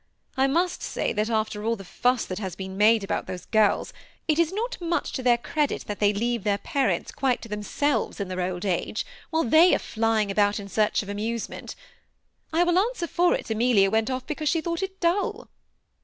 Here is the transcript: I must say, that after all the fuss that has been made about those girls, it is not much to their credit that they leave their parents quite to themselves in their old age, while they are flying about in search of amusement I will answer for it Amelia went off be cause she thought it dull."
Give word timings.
I 0.35 0.47
must 0.47 0.81
say, 0.81 1.13
that 1.13 1.29
after 1.29 1.63
all 1.63 1.75
the 1.75 1.85
fuss 1.85 2.25
that 2.25 2.39
has 2.39 2.55
been 2.55 2.75
made 2.75 3.03
about 3.03 3.27
those 3.27 3.45
girls, 3.45 3.93
it 4.27 4.39
is 4.39 4.51
not 4.51 4.81
much 4.81 5.11
to 5.11 5.21
their 5.21 5.37
credit 5.37 5.83
that 5.85 5.99
they 5.99 6.11
leave 6.11 6.43
their 6.43 6.57
parents 6.57 7.11
quite 7.11 7.39
to 7.43 7.49
themselves 7.49 8.19
in 8.19 8.27
their 8.27 8.41
old 8.41 8.65
age, 8.65 9.05
while 9.29 9.43
they 9.43 9.75
are 9.75 9.77
flying 9.77 10.31
about 10.31 10.59
in 10.59 10.67
search 10.69 11.03
of 11.03 11.09
amusement 11.09 11.75
I 12.51 12.63
will 12.63 12.79
answer 12.79 13.05
for 13.05 13.35
it 13.35 13.51
Amelia 13.51 13.91
went 13.91 14.09
off 14.09 14.25
be 14.25 14.33
cause 14.33 14.49
she 14.49 14.59
thought 14.59 14.81
it 14.81 14.99
dull." 14.99 15.49